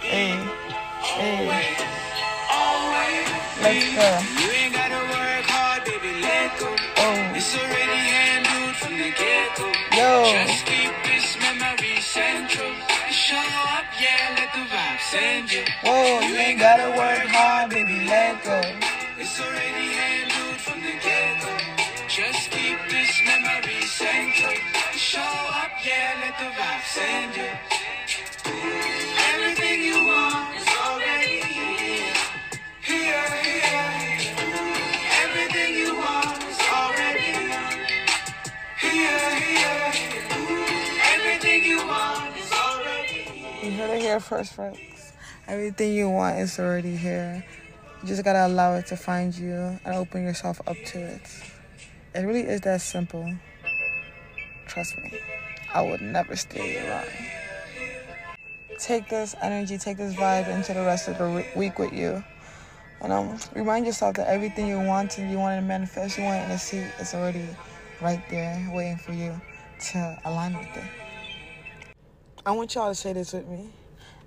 Hey. 0.00 0.36
Hey. 1.02 1.76
Let's 3.62 3.86
go. 3.96 4.42
You 4.44 4.50
ain't 4.52 4.74
gotta 4.74 5.00
work 5.08 5.46
hard, 5.48 5.84
baby. 5.84 6.20
Let 6.20 6.58
go. 6.58 6.68
Oh. 6.68 7.32
It's 7.34 7.56
already 7.56 8.00
handled 8.12 8.63
from 8.80 8.98
the 8.98 9.10
get-go. 9.10 9.66
Yo. 9.94 10.24
Just 10.26 10.66
keep 10.66 10.92
this 11.04 11.36
memory 11.38 12.00
central. 12.00 12.72
Show 13.10 13.48
up, 13.76 13.86
yeah, 14.00 14.34
let 14.38 14.50
the 14.52 14.64
vibe 14.72 15.00
send 15.10 15.52
you. 15.52 15.64
Whoa, 15.84 16.20
you 16.26 16.34
ain't 16.36 16.58
gotta 16.58 16.90
work 16.90 17.28
hard, 17.30 17.70
baby, 17.70 18.06
let 18.06 18.42
go. 18.42 18.60
It's 19.18 19.40
already 19.40 19.88
handled 19.94 20.58
from 20.58 20.80
the 20.80 20.94
get-go. 21.06 21.54
Just 22.08 22.50
keep 22.50 22.78
this 22.90 23.12
memory 23.24 23.82
central. 23.86 24.54
Show 24.92 25.20
up, 25.20 25.72
yeah, 25.84 26.18
let 26.22 26.34
the 26.38 26.50
vibe 26.58 26.84
send 26.84 27.36
you. 27.36 27.83
Here. 44.20 44.36
You 44.36 44.36
heard 44.36 44.46
it 44.46 44.54
here 44.54 44.74
first, 44.74 44.78
folks. 44.78 45.12
Everything 45.46 45.92
you 45.94 46.10
want 46.10 46.38
is 46.38 46.58
already 46.58 46.96
here. 46.96 47.44
You 48.02 48.08
just 48.08 48.24
gotta 48.24 48.46
allow 48.46 48.74
it 48.74 48.86
to 48.86 48.96
find 48.96 49.34
you 49.34 49.78
and 49.84 49.94
open 49.94 50.24
yourself 50.24 50.60
up 50.66 50.76
to 50.86 50.98
it. 50.98 51.22
It 52.14 52.20
really 52.20 52.42
is 52.42 52.60
that 52.62 52.80
simple. 52.80 53.34
Trust 54.66 54.96
me, 54.98 55.18
I 55.74 55.82
would 55.82 56.00
never 56.00 56.36
steer 56.36 56.64
you 56.64 56.90
wrong. 56.90 57.04
Take 58.78 59.08
this 59.08 59.34
energy, 59.42 59.78
take 59.78 59.96
this 59.96 60.14
vibe 60.14 60.48
into 60.48 60.74
the 60.74 60.82
rest 60.84 61.08
of 61.08 61.18
the 61.18 61.44
week 61.56 61.78
with 61.78 61.92
you. 61.92 62.22
And 63.00 63.12
um, 63.12 63.38
remind 63.54 63.86
yourself 63.86 64.16
that 64.16 64.28
everything 64.28 64.66
you 64.66 64.80
want 64.80 65.18
and 65.18 65.30
you 65.30 65.38
want 65.38 65.60
to 65.60 65.66
manifest, 65.66 66.16
you 66.18 66.24
want 66.24 66.42
it 66.42 66.44
in 66.46 66.50
a 66.52 66.58
seat, 66.58 66.86
it's 66.98 67.14
already 67.14 67.46
right 68.00 68.22
there 68.30 68.70
waiting 68.74 68.96
for 68.96 69.12
you 69.12 69.40
to 69.92 70.18
align 70.24 70.56
with 70.56 70.76
it. 70.76 70.84
I 72.46 72.52
want 72.52 72.74
y'all 72.74 72.88
to 72.88 72.94
say 72.94 73.12
this 73.12 73.32
with 73.32 73.46
me. 73.48 73.70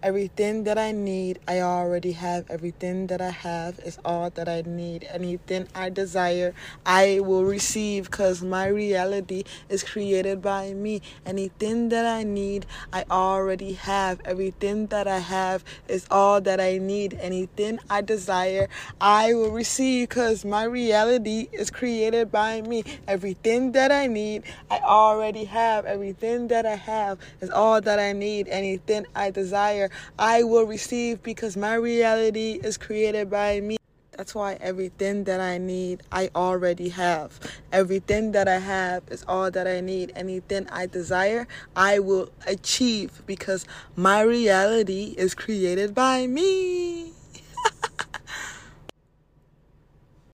Everything 0.04 0.64
that 0.66 0.78
I 0.78 0.92
need, 0.92 1.40
I 1.48 1.62
already 1.62 2.12
have. 2.12 2.52
Everything 2.52 3.08
that 3.08 3.20
I 3.20 3.32
have 3.32 3.80
is 3.80 3.98
all 4.06 4.30
that 4.30 4.48
I 4.48 4.62
need. 4.64 5.08
Anything 5.10 5.68
I 5.74 5.90
desire, 5.90 6.54
I 6.86 7.20
will 7.20 7.44
receive 7.46 8.12
because 8.12 8.44
my 8.44 8.68
reality 8.68 9.44
is 9.70 9.84
created 9.84 10.40
by 10.40 10.74
me. 10.74 11.02
Anything 11.26 11.90
that 11.90 12.06
I 12.06 12.24
need, 12.24 12.68
I 12.94 13.06
already 13.10 13.74
have. 13.74 14.22
Everything 14.24 14.86
that 14.88 15.08
I 15.08 15.18
have 15.18 15.64
is 15.88 16.06
all 16.12 16.42
that 16.42 16.62
I 16.62 16.78
need. 16.78 17.18
Anything 17.20 17.80
I 17.90 18.02
desire, 18.02 18.70
I 19.02 19.34
will 19.34 19.52
receive 19.52 20.10
because 20.10 20.46
my 20.46 20.64
reality 20.64 21.48
is 21.52 21.72
created 21.72 22.32
by 22.32 22.62
me. 22.62 22.84
Everything 23.08 23.72
that 23.72 23.92
I 23.92 24.06
need, 24.06 24.44
I 24.70 24.78
already 24.80 25.46
have. 25.46 25.86
Everything 25.86 26.50
that 26.50 26.68
I 26.68 26.76
have 26.76 27.18
is 27.42 27.50
all 27.50 27.82
that 27.82 27.98
I 27.98 28.14
need. 28.14 28.48
Anything 28.48 29.08
I 29.16 29.32
desire, 29.32 29.87
I 30.18 30.44
will 30.44 30.66
receive 30.66 31.24
because 31.24 31.58
my 31.58 31.76
reality 31.76 32.60
is 32.64 32.78
created 32.78 33.30
by 33.30 33.60
me. 33.60 33.78
That's 34.18 34.34
why 34.34 34.58
everything 34.60 35.26
that 35.26 35.40
I 35.40 35.60
need, 35.60 36.02
I 36.12 36.32
already 36.36 36.90
have. 36.90 37.40
Everything 37.72 38.32
that 38.32 38.48
I 38.48 38.58
have 38.58 39.04
is 39.10 39.24
all 39.28 39.52
that 39.52 39.68
I 39.68 39.80
need. 39.80 40.12
Anything 40.16 40.68
I 40.72 40.88
desire, 40.88 41.48
I 41.76 42.00
will 42.00 42.32
achieve 42.48 43.22
because 43.28 43.66
my 43.96 44.22
reality 44.22 45.14
is 45.18 45.36
created 45.36 45.94
by 45.94 46.26
me. 46.26 47.14